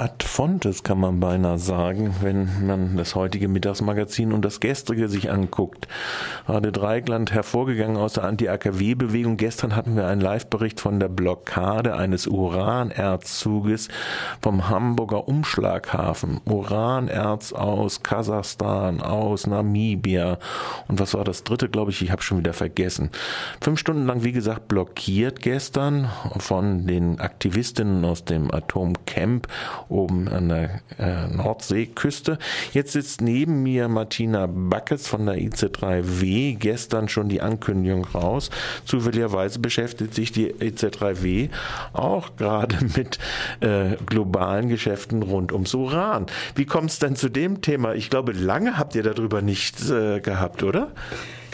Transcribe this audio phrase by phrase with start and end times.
[0.00, 5.30] ad fontes, kann man beinahe sagen, wenn man das heutige Mittagsmagazin und das gestrige sich
[5.30, 5.88] anguckt.
[6.46, 9.36] Rade Dreigland hervorgegangen aus der Anti-AKW-Bewegung.
[9.36, 13.88] Gestern hatten wir einen Live-Bericht von der Blockade eines Uranerzzuges
[14.40, 16.40] vom Hamburger Umschlaghafen.
[16.46, 20.38] Uranerz aus Kasachstan, aus Namibia.
[20.88, 23.10] Und was war das dritte, glaube ich, ich habe schon wieder vergessen.
[23.60, 26.08] Fünf Stunden lang, wie gesagt, blockiert gestern
[26.38, 29.46] von den Aktivistinnen aus dem Atomcamp
[29.90, 32.38] oben an der äh, Nordseeküste.
[32.72, 36.56] Jetzt sitzt neben mir Martina Backes von der IC3W.
[36.56, 38.50] Gestern schon die Ankündigung raus.
[38.84, 41.50] Zufälligerweise beschäftigt sich die IC3W
[41.92, 43.18] auch gerade mit
[43.60, 46.26] äh, globalen Geschäften rund ums Uran.
[46.54, 47.94] Wie kommt es denn zu dem Thema?
[47.94, 50.92] Ich glaube, lange habt ihr darüber nichts äh, gehabt, oder?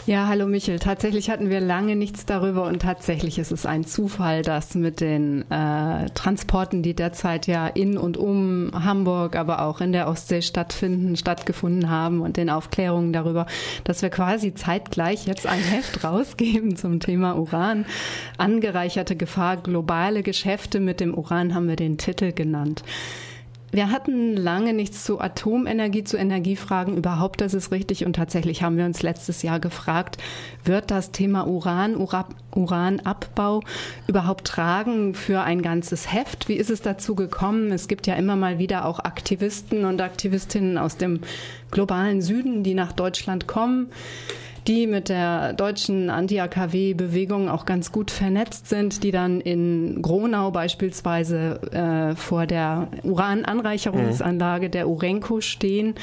[0.07, 0.79] Ja, hallo Michel.
[0.79, 5.41] Tatsächlich hatten wir lange nichts darüber und tatsächlich ist es ein Zufall, dass mit den
[5.51, 11.17] äh, Transporten, die derzeit ja in und um Hamburg, aber auch in der Ostsee stattfinden,
[11.17, 13.47] stattgefunden haben und den Aufklärungen darüber,
[13.83, 17.85] dass wir quasi zeitgleich jetzt ein Heft rausgeben zum Thema Uran.
[18.37, 22.81] Angereicherte Gefahr, globale Geschäfte mit dem Uran haben wir den Titel genannt.
[23.69, 28.05] Wir hatten lange nichts zu Atomenergie, zu Energiefragen überhaupt, das ist richtig.
[28.05, 30.17] Und tatsächlich haben wir uns letztes Jahr gefragt,
[30.63, 33.61] wird das Thema Uran, Ura, Uranabbau
[34.07, 36.47] überhaupt tragen für ein ganzes Heft?
[36.47, 37.73] Wie ist es dazu gekommen?
[37.73, 41.19] Es gibt ja immer mal wieder auch Aktivisten und Aktivistinnen aus dem
[41.69, 43.87] globalen Süden, die nach Deutschland kommen
[44.67, 51.61] die mit der deutschen Anti-AKW-Bewegung auch ganz gut vernetzt sind, die dann in Gronau beispielsweise
[51.71, 55.95] äh, vor der Urananreicherungsanlage der Urenco stehen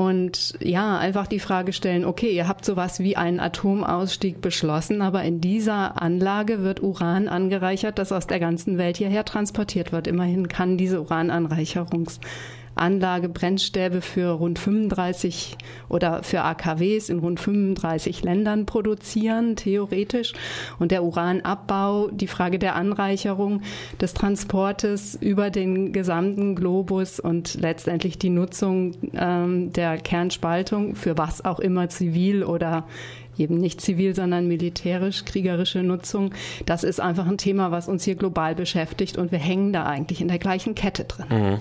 [0.00, 5.24] und ja, einfach die Frage stellen, okay, ihr habt sowas wie einen Atomausstieg beschlossen, aber
[5.24, 10.06] in dieser Anlage wird Uran angereichert, das aus der ganzen Welt hierher transportiert wird.
[10.06, 12.20] Immerhin kann diese Urananreicherungs
[12.80, 15.56] Anlage Brennstäbe für rund 35
[15.88, 20.32] oder für AKWs in rund 35 Ländern produzieren, theoretisch.
[20.78, 23.62] Und der Uranabbau, die Frage der Anreicherung,
[24.00, 31.44] des Transportes über den gesamten Globus und letztendlich die Nutzung ähm, der Kernspaltung für was
[31.44, 32.86] auch immer zivil oder
[33.40, 36.32] eben nicht zivil, sondern militärisch, kriegerische Nutzung.
[36.66, 40.20] Das ist einfach ein Thema, was uns hier global beschäftigt und wir hängen da eigentlich
[40.20, 41.26] in der gleichen Kette drin.
[41.30, 41.58] Mhm.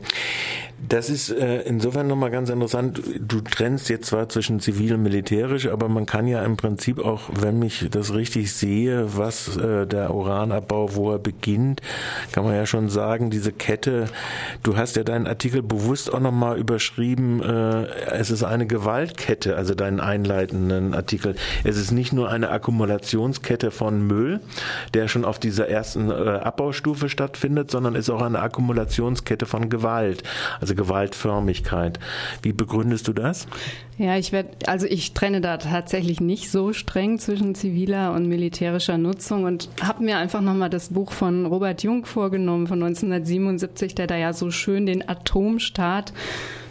[0.88, 3.02] Das ist äh, insofern nochmal ganz interessant.
[3.20, 7.30] Du trennst jetzt zwar zwischen zivil und militärisch, aber man kann ja im Prinzip auch,
[7.34, 11.82] wenn ich das richtig sehe, was äh, der Uranabbau, wo er beginnt,
[12.32, 14.06] kann man ja schon sagen, diese Kette,
[14.64, 19.76] du hast ja deinen Artikel bewusst auch nochmal überschrieben, äh, es ist eine Gewaltkette, also
[19.76, 21.36] deinen einleitenden Artikel.
[21.70, 24.40] Es ist nicht nur eine Akkumulationskette von Müll,
[24.96, 30.24] der schon auf dieser ersten äh, Abbaustufe stattfindet, sondern ist auch eine Akkumulationskette von Gewalt,
[30.60, 32.00] also Gewaltförmigkeit.
[32.42, 33.46] Wie begründest du das?
[34.00, 38.98] Ja, ich werde, also ich trenne da tatsächlich nicht so streng zwischen ziviler und militärischer
[38.98, 44.08] Nutzung und habe mir einfach nochmal das Buch von Robert Jung vorgenommen von 1977, der
[44.08, 46.14] da ja so schön den Atomstaat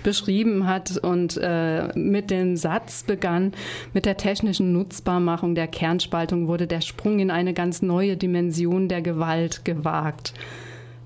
[0.08, 3.52] beschrieben hat und äh, mit dem Satz begann,
[3.92, 9.02] mit der technischen Nutzbarmachung der Kernspaltung wurde der Sprung in eine ganz neue Dimension der
[9.02, 10.32] Gewalt gewagt.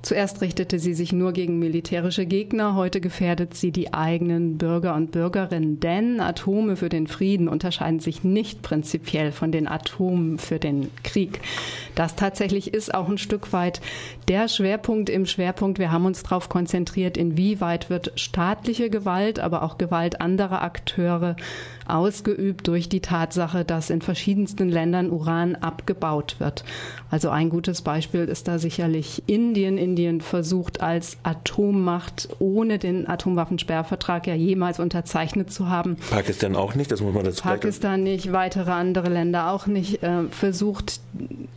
[0.03, 5.13] Zuerst richtete sie sich nur gegen militärische Gegner, heute gefährdet sie die eigenen Bürger und
[5.13, 10.91] Bürgerinnen, denn Atome für den Frieden unterscheiden sich nicht prinzipiell von den Atomen für den
[11.05, 11.41] Krieg.
[11.95, 13.81] Das tatsächlich ist auch ein Stück weit
[14.27, 15.79] der Schwerpunkt im Schwerpunkt.
[15.79, 21.37] Wir haben uns darauf konzentriert, inwieweit wird staatliche Gewalt, aber auch Gewalt anderer Akteure
[21.87, 26.65] ausgeübt durch die Tatsache, dass in verschiedensten Ländern Uran abgebaut wird.
[27.11, 29.79] Also ein gutes Beispiel ist da sicherlich Indien.
[29.93, 35.97] Indien versucht als Atommacht ohne den Atomwaffensperrvertrag ja jemals unterzeichnet zu haben.
[36.11, 40.23] Pakistan auch nicht, das muss man dazu Pakistan nicht, weitere andere Länder auch nicht, äh,
[40.31, 41.01] versucht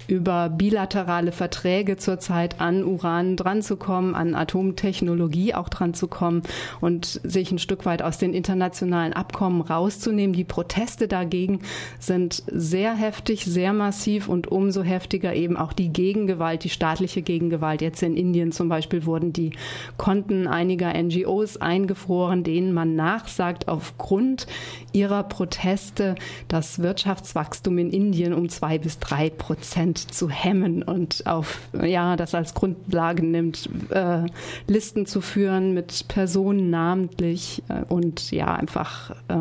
[0.08, 6.44] über bilaterale Verträge zurzeit an Uran dranzukommen, an Atomtechnologie auch dranzukommen
[6.82, 10.36] und sich ein Stück weit aus den internationalen Abkommen rauszunehmen.
[10.36, 11.62] Die Proteste dagegen
[12.00, 17.82] sind sehr heftig, sehr massiv und umso heftiger eben auch die Gegengewalt, die staatliche Gegengewalt.
[17.82, 19.52] Jetzt in Indien zum Beispiel wurden die
[19.98, 24.48] Konten einiger NGOs eingefroren, denen man nachsagt, aufgrund
[24.94, 26.16] ihrer Proteste
[26.48, 32.16] das Wirtschaftswachstum in Indien um zwei bis drei Prozent Land zu hemmen und auf, ja,
[32.18, 34.24] das als Grundlage nimmt, äh,
[34.68, 39.40] Listen zu führen mit Personen namentlich äh, und ja, einfach äh,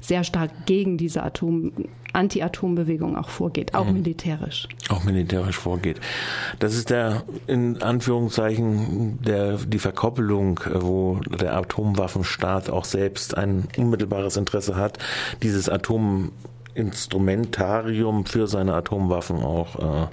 [0.00, 1.72] sehr stark gegen diese Atom,
[2.12, 3.94] Anti-Atom-Bewegung auch vorgeht, auch mhm.
[3.94, 4.66] militärisch.
[4.88, 6.00] Auch militärisch vorgeht.
[6.58, 13.68] Das ist der, in Anführungszeichen, der, die Verkoppelung, äh, wo der Atomwaffenstaat auch selbst ein
[13.76, 14.98] unmittelbares Interesse hat,
[15.42, 16.32] dieses Atom
[16.76, 20.06] Instrumentarium für seine Atomwaffen auch äh,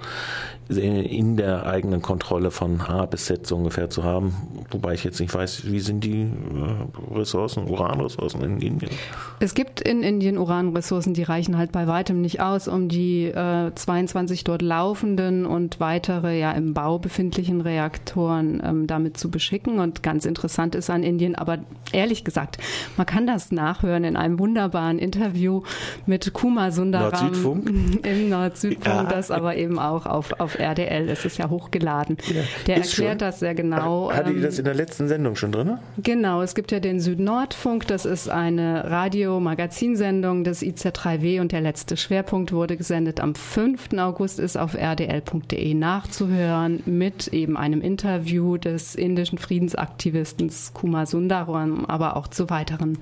[0.70, 4.34] in der eigenen Kontrolle von A bis Z so ungefähr zu haben.
[4.72, 8.92] Wobei ich jetzt nicht weiß, wie sind die äh, Ressourcen, Uranressourcen in Indien?
[9.40, 13.72] Es gibt in Indien Uranressourcen, die reichen halt bei weitem nicht aus, um die äh,
[13.76, 19.80] 22 dort laufenden und weitere ja im Bau befindlichen Reaktoren ähm, damit zu beschicken.
[19.80, 21.60] Und ganz interessant ist an Indien, aber
[21.92, 22.58] ehrlich gesagt,
[22.98, 25.62] man kann das nachhören in einem wunderbaren Interview
[26.06, 27.58] mit Kumar Uma Sundaram Nord
[28.06, 29.04] im Nord-Südfunk, ja.
[29.04, 32.18] das aber eben auch auf, auf RDL, es ist ja hochgeladen.
[32.28, 32.42] Ja.
[32.68, 33.18] Der erklärt schon?
[33.18, 34.12] das sehr genau.
[34.12, 35.78] Hatte ähm, das in der letzten Sendung schon drin?
[35.98, 41.98] Genau, es gibt ja den Süd-Nord-Funk, das ist eine Radio-Magazinsendung des IZ3W und der letzte
[41.98, 43.94] Schwerpunkt wurde gesendet am 5.
[43.98, 52.18] August, ist auf rdl.de nachzuhören mit eben einem Interview des indischen Friedensaktivisten Kuma Sundaram, aber
[52.18, 52.98] auch zu weiteren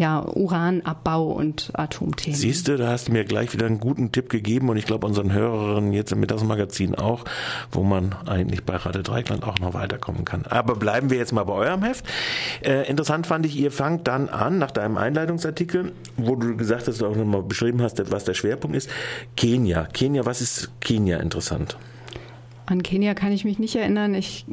[0.00, 2.34] ja, Uranabbau und Atomthemen.
[2.34, 5.06] Siehst du, da hast du mir gleich wieder einen guten Tipp gegeben und ich glaube
[5.06, 7.26] unseren Hörerinnen jetzt im Mittagsmagazin auch,
[7.70, 10.46] wo man eigentlich bei Radio Dreikland auch noch weiterkommen kann.
[10.46, 12.06] Aber bleiben wir jetzt mal bei eurem Heft.
[12.62, 17.02] Äh, interessant fand ich, ihr fangt dann an, nach deinem Einleitungsartikel, wo du gesagt hast,
[17.02, 18.88] du auch nochmal beschrieben hast, was der Schwerpunkt ist,
[19.36, 19.84] Kenia.
[19.84, 21.76] Kenia, was ist Kenia interessant?
[22.70, 24.14] An Kenia kann ich mich nicht erinnern.
[24.14, 24.44] Ich,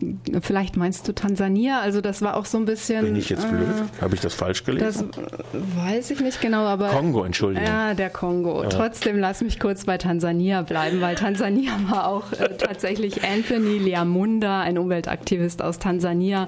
[0.41, 1.81] vielleicht meinst du Tansania?
[1.81, 3.05] Also das war auch so ein bisschen.
[3.05, 3.61] Bin ich jetzt blöd?
[3.61, 5.11] Äh, Habe ich das falsch gelesen?
[5.13, 5.31] Das
[5.77, 6.89] weiß ich nicht genau, aber.
[6.89, 7.67] Kongo, Entschuldigung.
[7.67, 8.63] Ja, der Kongo.
[8.63, 8.69] Ja.
[8.69, 14.61] Trotzdem lass mich kurz bei Tansania bleiben, weil Tansania war auch äh, tatsächlich Anthony Liamunda,
[14.61, 16.47] ein Umweltaktivist aus Tansania,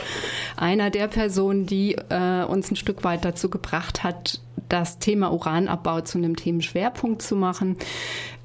[0.57, 6.01] einer der Personen, die äh, uns ein Stück weit dazu gebracht hat, das Thema Uranabbau
[6.01, 7.77] zu einem Themenschwerpunkt zu machen.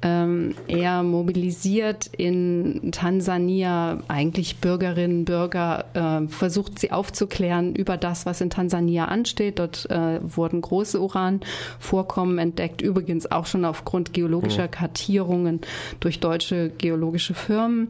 [0.05, 8.39] Ähm, er mobilisiert in Tansania eigentlich Bürgerinnen, Bürger, äh, versucht sie aufzuklären über das, was
[8.39, 9.57] in Tansania ansteht.
[9.57, 15.61] Dort äh, wurden große Uranvorkommen entdeckt, übrigens auch schon aufgrund geologischer Kartierungen
[16.01, 17.87] durch deutsche geologische Firmen.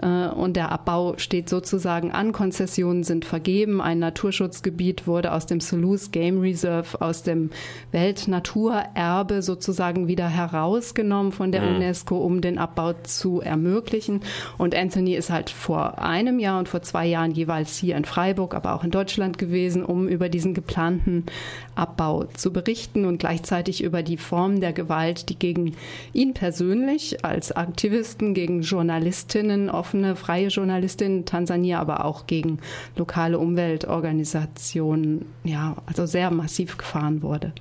[0.00, 2.30] Äh, und der Abbau steht sozusagen an.
[2.30, 3.80] Konzessionen sind vergeben.
[3.80, 7.50] Ein Naturschutzgebiet wurde aus dem Selous Game Reserve, aus dem
[7.90, 11.76] Weltnaturerbe sozusagen wieder herausgenommen von der mhm.
[11.76, 14.20] UNESCO, um den Abbau zu ermöglichen.
[14.58, 18.54] Und Anthony ist halt vor einem Jahr und vor zwei Jahren jeweils hier in Freiburg,
[18.54, 21.26] aber auch in Deutschland gewesen, um über diesen geplanten
[21.74, 25.74] Abbau zu berichten und gleichzeitig über die Form der Gewalt, die gegen
[26.12, 32.58] ihn persönlich als Aktivisten, gegen Journalistinnen, offene, freie Journalistinnen in Tansania, aber auch gegen
[32.96, 37.52] lokale Umweltorganisationen, ja, also sehr massiv gefahren wurde.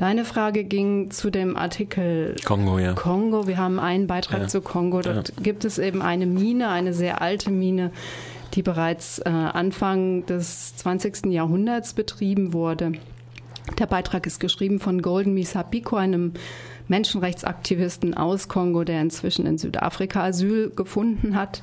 [0.00, 2.94] Deine Frage ging zu dem Artikel Kongo, ja.
[2.94, 3.46] Kongo.
[3.46, 4.48] Wir haben einen Beitrag ja.
[4.48, 5.02] zu Kongo.
[5.02, 5.34] Dort ja.
[5.42, 7.90] gibt es eben eine Mine, eine sehr alte Mine,
[8.54, 11.26] die bereits äh, Anfang des 20.
[11.26, 12.92] Jahrhunderts betrieben wurde.
[13.78, 16.32] Der Beitrag ist geschrieben von Golden Misapiko, einem
[16.90, 21.62] Menschenrechtsaktivisten aus Kongo, der inzwischen in Südafrika Asyl gefunden hat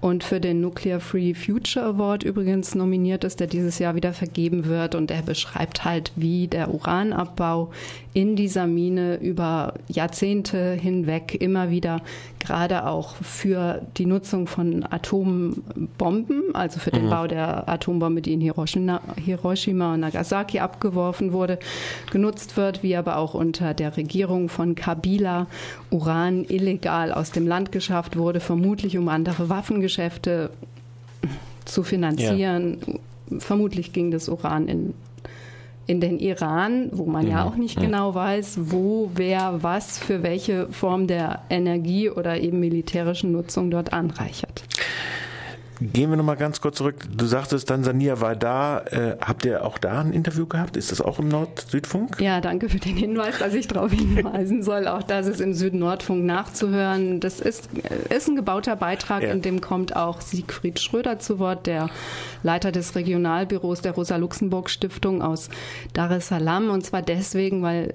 [0.00, 4.66] und für den Nuclear Free Future Award übrigens nominiert ist, der dieses Jahr wieder vergeben
[4.66, 4.94] wird.
[4.94, 7.70] Und er beschreibt halt, wie der Uranabbau
[8.12, 12.02] in dieser Mine über Jahrzehnte hinweg immer wieder
[12.38, 17.10] gerade auch für die Nutzung von Atombomben, also für den mhm.
[17.10, 21.58] Bau der Atombombe, die in Hiroshima, Hiroshima und Nagasaki abgeworfen wurde,
[22.10, 25.46] genutzt wird, wie aber auch unter der Regierung von Kabila
[25.90, 30.50] Uran illegal aus dem Land geschafft wurde, vermutlich um andere Waffengeschäfte
[31.64, 32.78] zu finanzieren.
[32.86, 33.38] Ja.
[33.38, 34.94] Vermutlich ging das Uran in
[35.86, 37.52] in den Iran, wo man ja, ja mhm.
[37.52, 37.82] auch nicht ja.
[37.82, 43.92] genau weiß, wo, wer, was für welche Form der Energie oder eben militärischen Nutzung dort
[43.92, 44.64] anreichert.
[45.80, 47.04] Gehen wir nochmal ganz kurz zurück.
[47.14, 48.80] Du sagtest, Tansania war da.
[48.80, 50.76] Äh, habt ihr auch da ein Interview gehabt?
[50.76, 52.18] Ist das auch im Nord-Südfunk?
[52.18, 54.88] Ja, danke für den Hinweis, dass ich darauf hinweisen soll.
[54.88, 57.20] Auch das ist im Süd-Nordfunk nachzuhören.
[57.20, 57.68] Das ist,
[58.10, 59.30] äh, ist ein gebauter Beitrag, ja.
[59.30, 61.90] in dem kommt auch Siegfried Schröder zu Wort, der
[62.42, 65.50] Leiter des Regionalbüros der Rosa-Luxemburg-Stiftung aus
[65.92, 66.70] Dar es Salaam.
[66.70, 67.92] Und zwar deswegen, weil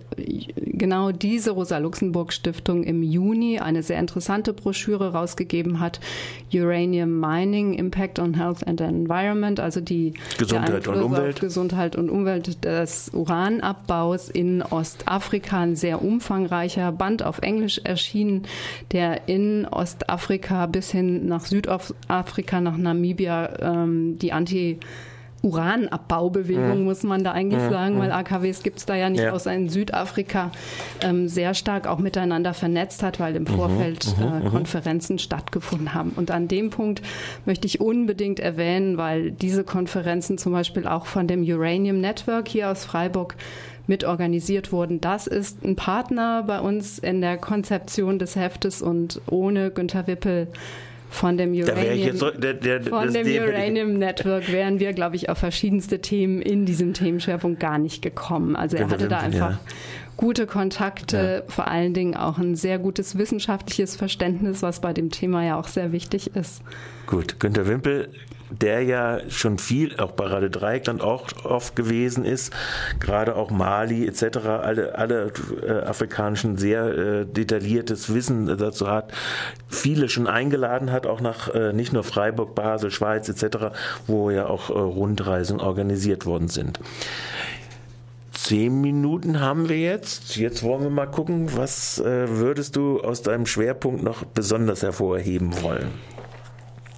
[0.58, 6.00] genau diese Rosa-Luxemburg-Stiftung im Juni eine sehr interessante Broschüre rausgegeben hat,
[6.54, 11.40] Uranium Mining Striking Impact on Health and Environment, also die Gesundheit und Umwelt.
[11.40, 15.60] Gesundheit und Umwelt des Uranabbaus in Ostafrika.
[15.62, 18.44] Ein sehr umfangreicher Band auf Englisch erschienen,
[18.92, 24.80] der in Ostafrika bis hin nach Südafrika, nach Namibia ähm, die Anti-
[25.44, 26.84] Uranabaubewegung, mhm.
[26.84, 27.70] muss man da eigentlich mhm.
[27.70, 28.14] sagen, weil mhm.
[28.14, 29.32] AKWs gibt es da ja nicht, ja.
[29.32, 30.52] außer in Südafrika
[31.02, 33.48] ähm, sehr stark auch miteinander vernetzt hat, weil im mhm.
[33.48, 34.24] Vorfeld mhm.
[34.24, 34.50] äh, mhm.
[34.50, 36.12] Konferenzen stattgefunden haben.
[36.16, 37.02] Und an dem Punkt
[37.46, 42.70] möchte ich unbedingt erwähnen, weil diese Konferenzen zum Beispiel auch von dem Uranium Network hier
[42.70, 43.36] aus Freiburg
[43.88, 45.02] mitorganisiert wurden.
[45.02, 50.48] Das ist ein Partner bei uns in der Konzeption des Heftes und ohne Günter Wippel
[51.12, 55.40] von dem Uranium, so, der, der, von dem Uranium Network wären wir, glaube ich, auf
[55.40, 58.56] verschiedenste Themen in diesem Themenschwerpunkt gar nicht gekommen.
[58.56, 59.60] Also er hatte da einfach ja.
[60.22, 61.52] Gute Kontakte, ja.
[61.52, 65.68] vor allen Dingen auch ein sehr gutes wissenschaftliches Verständnis, was bei dem Thema ja auch
[65.68, 66.62] sehr wichtig ist.
[67.08, 68.08] Gut, Günter Wimpel
[68.52, 72.54] der ja schon viel, auch bei Radio Dreieckland auch oft gewesen ist,
[73.00, 75.32] gerade auch Mali etc., alle, alle
[75.66, 79.14] äh, afrikanischen sehr äh, detailliertes Wissen dazu hat,
[79.70, 83.68] viele schon eingeladen hat, auch nach äh, nicht nur Freiburg, Basel, Schweiz etc.,
[84.08, 86.80] wo ja auch äh, Rundreisen organisiert worden sind.
[88.52, 90.36] Zehn Minuten haben wir jetzt.
[90.36, 95.62] Jetzt wollen wir mal gucken, was äh, würdest du aus deinem Schwerpunkt noch besonders hervorheben
[95.62, 95.88] wollen?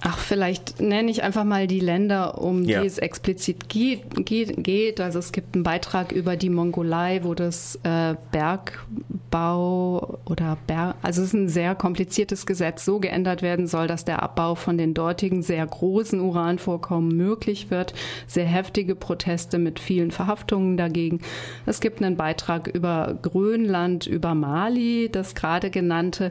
[0.06, 2.82] Ach, vielleicht nenne ich einfach mal die Länder, um ja.
[2.82, 5.00] die es explizit geht, geht.
[5.00, 11.22] Also es gibt einen Beitrag über die Mongolei, wo das äh, Bergbau oder Berg, also
[11.22, 14.92] es ist ein sehr kompliziertes Gesetz, so geändert werden soll, dass der Abbau von den
[14.92, 17.94] dortigen sehr großen Uranvorkommen möglich wird.
[18.26, 21.20] Sehr heftige Proteste mit vielen Verhaftungen dagegen.
[21.64, 26.30] Es gibt einen Beitrag über Grönland, über Mali, das gerade genannte,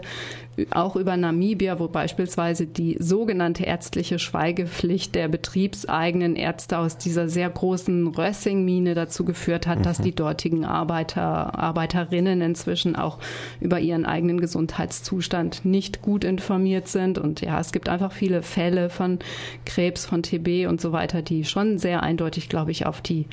[0.70, 7.50] auch über Namibia, wo beispielsweise die sogenannte ärztliche Schweigepflicht der betriebseigenen Ärzte aus dieser sehr
[7.50, 9.84] großen Rössing-Mine dazu geführt hat, mhm.
[9.84, 13.20] dass die dortigen Arbeiter, Arbeiterinnen inzwischen auch
[13.60, 17.18] über ihren eigenen Gesundheitszustand nicht gut informiert sind.
[17.18, 19.20] Und ja, es gibt einfach viele Fälle von
[19.66, 23.26] Krebs, von TB und so weiter, die schon sehr eindeutig, glaube ich, auf die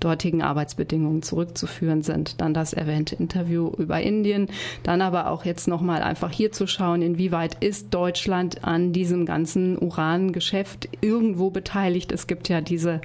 [0.00, 2.40] dortigen Arbeitsbedingungen zurückzuführen sind.
[2.40, 4.48] Dann das erwähnte Interview über Indien,
[4.82, 9.77] dann aber auch jetzt nochmal einfach hier zu schauen, inwieweit ist Deutschland an diesem ganzen
[9.78, 12.12] Urangeschäft irgendwo beteiligt.
[12.12, 13.00] Es gibt ja diese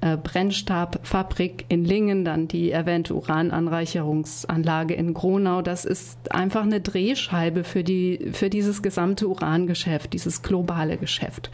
[0.00, 5.62] äh, Brennstabfabrik in Lingen, dann die erwähnte Urananreicherungsanlage in Gronau.
[5.62, 11.50] Das ist einfach eine Drehscheibe für, die, für dieses gesamte Urangeschäft, dieses globale Geschäft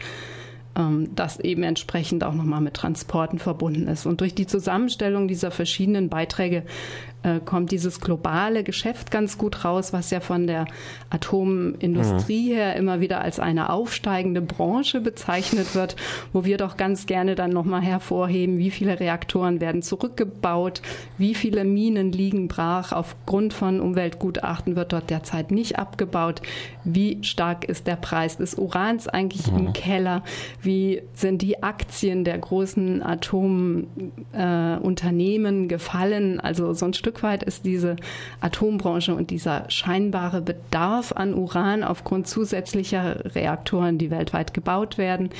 [0.77, 4.05] ähm, das eben entsprechend auch nochmal mit Transporten verbunden ist.
[4.05, 6.63] Und durch die Zusammenstellung dieser verschiedenen Beiträge
[7.27, 10.65] äh, kommt dieses globale Geschäft ganz gut raus, was ja von der
[11.09, 12.55] Atomindustrie mhm.
[12.55, 15.95] her immer wieder als eine aufsteigende Branche bezeichnet wird,
[16.31, 20.81] wo wir doch ganz gerne dann nochmal hervorheben, wie viele Reaktoren werden zurückgebaut,
[21.17, 26.41] wie viele Minen liegen brach, aufgrund von Umweltgutachten wird dort derzeit nicht abgebaut,
[26.83, 29.57] wie stark ist der Preis des Urans eigentlich mhm.
[29.57, 30.23] im Keller,
[30.61, 37.41] wie sind die Aktien der großen Atomunternehmen äh, gefallen, also so ein Stück Stück weit
[37.41, 37.95] ist diese
[38.41, 45.31] Atombranche und dieser scheinbare Bedarf an Uran aufgrund zusätzlicher Reaktoren, die weltweit gebaut werden,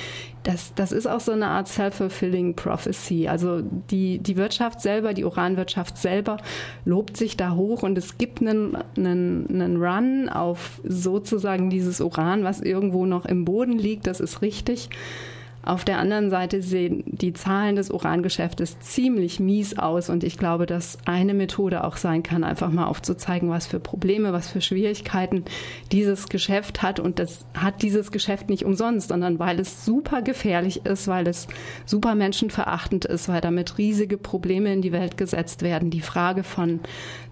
[0.41, 3.27] das, das ist auch so eine Art self-fulfilling prophecy.
[3.27, 6.37] Also die, die Wirtschaft selber, die Uranwirtschaft selber
[6.83, 12.43] lobt sich da hoch und es gibt einen, einen, einen Run auf sozusagen dieses Uran,
[12.43, 14.07] was irgendwo noch im Boden liegt.
[14.07, 14.89] Das ist richtig.
[15.67, 20.65] Auf der anderen Seite sehen die Zahlen des Urangeschäftes ziemlich mies aus und ich glaube,
[20.65, 25.43] dass eine Methode auch sein kann, einfach mal aufzuzeigen, was für Probleme, was für Schwierigkeiten
[25.91, 30.85] dieses Geschäft hat und das hat dieses Geschäft nicht umsonst, sondern weil es super gefährlich
[30.85, 31.49] ist, weil es
[31.85, 35.89] super menschenverachtend ist, weil damit riesige Probleme in die Welt gesetzt werden.
[35.89, 36.79] Die Frage von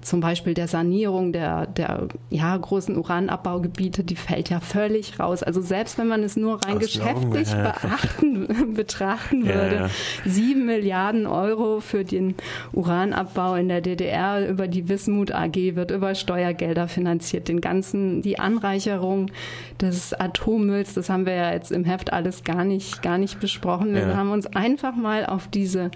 [0.05, 5.41] zum Beispiel der Sanierung der, der ja, großen Uranabbaugebiete, die fällt ja völlig raus.
[5.41, 9.89] Also selbst wenn man es nur rein geschäftlich beachten, betrachten würde, ja,
[10.25, 10.75] sieben ja.
[10.75, 12.35] Milliarden Euro für den
[12.71, 17.47] Uranabbau in der DDR über die Wismut AG wird über Steuergelder finanziert.
[17.47, 19.31] Den ganzen, die Anreicherung
[19.81, 23.93] des Atommülls, das haben wir ja jetzt im Heft alles gar nicht, gar nicht besprochen.
[23.93, 24.15] Wir ja.
[24.15, 25.89] haben uns einfach mal auf diese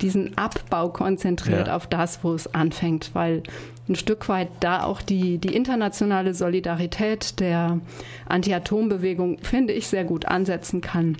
[0.00, 1.76] diesen Abbau konzentriert ja.
[1.76, 3.42] auf das, wo es anfängt, weil
[3.88, 7.80] ein Stück weit da auch die, die internationale Solidarität der
[8.26, 11.16] Anti-Atom-Bewegung, finde ich, sehr gut ansetzen kann.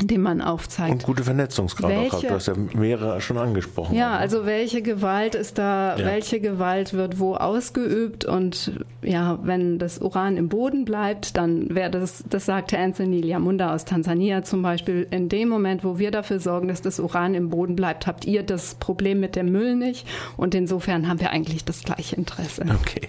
[0.00, 0.90] Dem man aufzeigt.
[0.90, 2.22] Und gute Vernetzungsgrade welche, auch.
[2.22, 3.94] Du hast ja mehrere schon angesprochen.
[3.94, 6.04] Ja, also welche Gewalt ist da, ja.
[6.04, 8.72] welche Gewalt wird wo ausgeübt und
[9.02, 13.84] ja, wenn das Uran im Boden bleibt, dann wäre das, das sagte Anthony Liamunda aus
[13.84, 17.76] Tansania zum Beispiel, in dem Moment, wo wir dafür sorgen, dass das Uran im Boden
[17.76, 20.06] bleibt, habt ihr das Problem mit dem Müll nicht
[20.36, 22.64] und insofern haben wir eigentlich das gleiche Interesse.
[22.82, 23.08] Okay.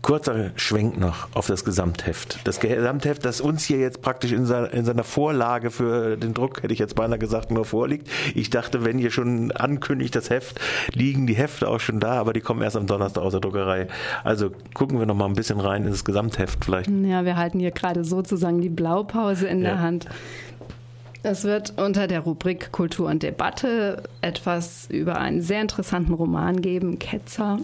[0.00, 2.38] Kurzer Schwenk noch auf das Gesamtheft.
[2.44, 6.62] Das Gesamtheft, das uns hier jetzt praktisch in seiner, in seiner Vorlage für den Druck,
[6.62, 8.08] hätte ich jetzt beinahe gesagt, nur vorliegt.
[8.34, 10.60] Ich dachte, wenn ihr schon ankündigt, das Heft,
[10.92, 13.88] liegen die Hefte auch schon da, aber die kommen erst am Donnerstag aus der Druckerei.
[14.22, 16.88] Also gucken wir noch mal ein bisschen rein in das Gesamtheft vielleicht.
[16.88, 19.70] Ja, wir halten hier gerade sozusagen die Blaupause in ja.
[19.70, 20.06] der Hand.
[21.24, 27.00] Es wird unter der Rubrik Kultur und Debatte etwas über einen sehr interessanten Roman geben,
[27.00, 27.58] Ketzer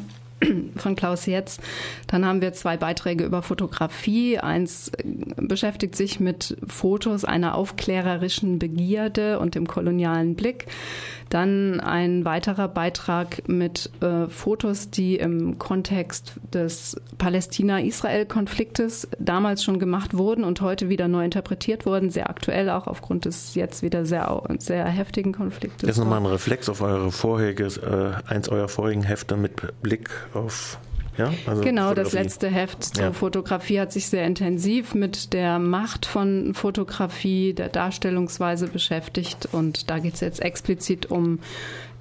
[0.77, 1.59] von Klaus Jetz.
[2.07, 4.39] Dann haben wir zwei Beiträge über Fotografie.
[4.39, 5.05] Eins äh,
[5.37, 10.67] beschäftigt sich mit Fotos einer aufklärerischen Begierde und dem kolonialen Blick.
[11.31, 20.15] Dann ein weiterer Beitrag mit äh, Fotos, die im Kontext des Palästina-Israel-Konfliktes damals schon gemacht
[20.17, 24.43] wurden und heute wieder neu interpretiert wurden, sehr aktuell auch aufgrund des jetzt wieder sehr,
[24.59, 25.89] sehr heftigen Konfliktes.
[25.89, 30.79] Jetzt nochmal ein Reflex auf eure vorheriges, äh, eins eurer vorigen Hefte mit Blick auf
[31.17, 33.13] ja, also genau, das letzte Heft zur ja.
[33.13, 39.49] Fotografie hat sich sehr intensiv mit der Macht von Fotografie, der Darstellungsweise beschäftigt.
[39.53, 41.39] Und da geht es jetzt explizit um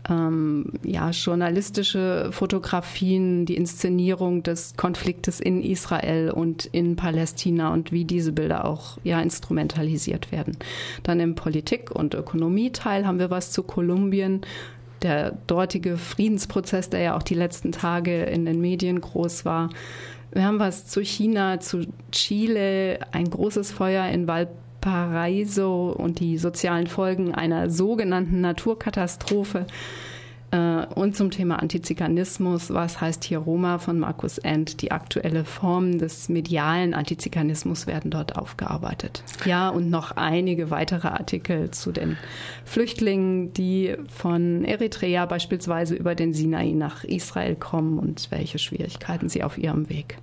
[0.10, 8.06] ähm, ja, journalistische Fotografien, die Inszenierung des Konfliktes in Israel und in Palästina und wie
[8.06, 10.58] diese Bilder auch ja, instrumentalisiert werden.
[11.04, 14.42] Dann im Politik- und Ökonomie-Teil haben wir was zu Kolumbien
[15.04, 19.70] der dortige Friedensprozess, der ja auch die letzten Tage in den Medien groß war.
[20.32, 26.88] Wir haben was zu China, zu Chile, ein großes Feuer in Valparaiso und die sozialen
[26.88, 29.68] Folgen einer sogenannten Naturkatastrophe.
[30.54, 34.82] Äh, und zum Thema Antizikanismus, was heißt hier Roma von Markus End?
[34.82, 39.24] Die aktuelle Form des medialen Antizikanismus werden dort aufgearbeitet.
[39.46, 42.18] Ja, und noch einige weitere Artikel zu den
[42.66, 49.44] Flüchtlingen, die von Eritrea beispielsweise über den Sinai nach Israel kommen und welche Schwierigkeiten sie
[49.44, 50.18] auf ihrem Weg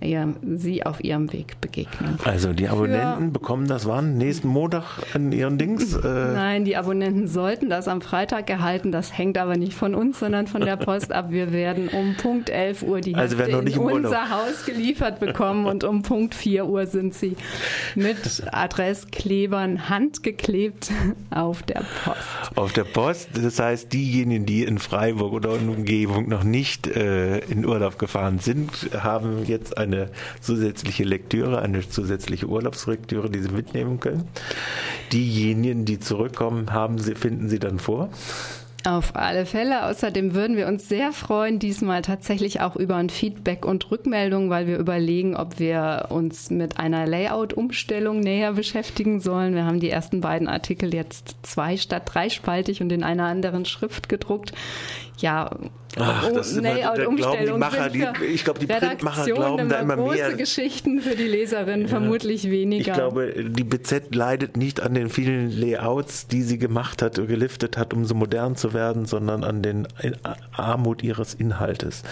[0.00, 2.18] ihr, sie auf ihrem Weg begegnen.
[2.24, 4.16] Also die Abonnenten Für, bekommen das wann?
[4.16, 4.84] Nächsten Montag
[5.14, 5.94] an ihren Dings?
[5.94, 8.92] Äh Nein, die Abonnenten sollten das am Freitag erhalten.
[8.92, 11.30] Das hängt aber nicht von uns, sondern von der Post ab.
[11.30, 15.84] Wir werden um Punkt 11 Uhr die also Hefte in unser Haus geliefert bekommen und
[15.84, 17.36] um Punkt 4 Uhr sind sie
[17.94, 20.90] mit Adressklebern handgeklebt
[21.30, 22.56] auf der Post.
[22.56, 27.38] Auf der Post, das heißt, diejenigen, die in Freiburg oder in Umgebung noch nicht äh,
[27.38, 33.50] in Urlaub gefahren sind, haben jetzt ein eine zusätzliche Lektüre, eine zusätzliche Urlaubslektüre, die Sie
[33.50, 34.28] mitnehmen können.
[35.12, 38.10] Diejenigen, die zurückkommen, haben Sie, finden Sie dann vor.
[38.84, 39.86] Auf alle Fälle.
[39.86, 44.68] Außerdem würden wir uns sehr freuen, diesmal tatsächlich auch über ein Feedback und Rückmeldung, weil
[44.68, 49.54] wir überlegen, ob wir uns mit einer Layout-Umstellung näher beschäftigen sollen.
[49.54, 54.08] Wir haben die ersten beiden Artikel jetzt zwei statt dreispaltig und in einer anderen Schrift
[54.08, 54.52] gedruckt.
[55.18, 55.50] Ja,
[55.98, 57.62] Ach, das ist Layout-Umstellung.
[58.30, 60.32] Ich glaube, die Printmacher glauben da immer große mehr.
[60.34, 61.88] Geschichten für die Leserin ja.
[61.88, 62.88] vermutlich weniger.
[62.88, 67.78] Ich glaube, die BZ leidet nicht an den vielen Layouts, die sie gemacht hat geliftet
[67.78, 68.75] hat, um so modern zu werden,
[69.06, 69.88] sondern an den
[70.52, 72.02] Armut ihres Inhaltes.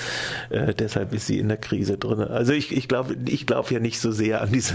[0.51, 2.21] Äh, deshalb ist sie in der Krise drin.
[2.21, 4.75] Also ich, ich glaube ich glaub ja nicht so sehr an diese.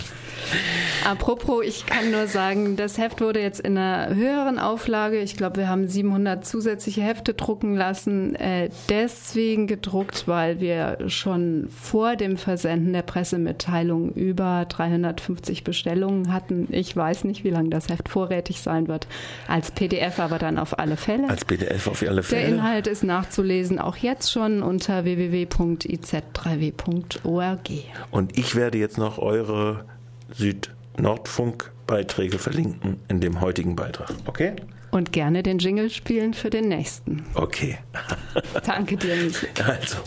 [1.05, 5.57] Apropos, ich kann nur sagen, das Heft wurde jetzt in einer höheren Auflage, ich glaube,
[5.57, 12.37] wir haben 700 zusätzliche Hefte drucken lassen, äh, deswegen gedruckt, weil wir schon vor dem
[12.37, 16.67] Versenden der Pressemitteilung über 350 Bestellungen hatten.
[16.71, 19.07] Ich weiß nicht, wie lange das Heft vorrätig sein wird.
[19.47, 21.29] Als PDF aber dann auf alle Fälle.
[21.29, 22.41] Als PDF auf alle Fälle.
[22.41, 27.69] Der Inhalt ist nachzulesen, auch jetzt schon unter www.iz3w.org.
[28.11, 29.85] Und ich werde jetzt noch eure
[30.33, 34.13] Süd-Nordfunk-Beiträge verlinken in dem heutigen Beitrag.
[34.25, 34.55] Okay?
[34.91, 37.23] Und gerne den Jingle spielen für den nächsten.
[37.35, 37.77] Okay.
[38.65, 39.49] Danke dir, Michael.
[39.79, 39.97] Also.